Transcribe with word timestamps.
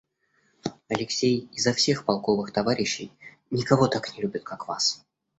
Алексей 0.89 1.47
изо 1.55 1.73
всех 1.73 2.05
полковых 2.05 2.51
товарищей 2.51 3.11
никого 3.51 3.87
так 3.87 4.11
не 4.15 4.23
любит, 4.23 4.41
как 4.43 4.67
вас. 4.67 5.05